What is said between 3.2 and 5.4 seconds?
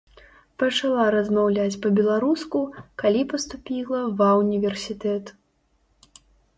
паступіла ва ўніверсітэт.